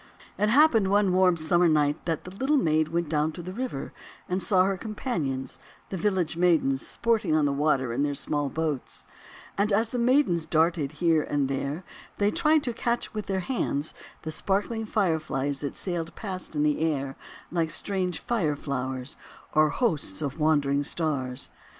[0.35, 3.93] It happened one warm Summer night that the Little Maid went down to the river
[4.27, 8.79] and saw her companions, the village maidens, sporting on the 176 THE WONDER GARDEN water
[8.79, 9.05] in their small boats.
[9.59, 11.83] And as the maidens darted here and there,
[12.17, 13.93] they tried to catch with their hands
[14.23, 17.15] the sparkling Fireflies that sailed past in the air
[17.51, 19.17] like strange Fire Flowers
[19.53, 21.51] or hosts of wandering Stars.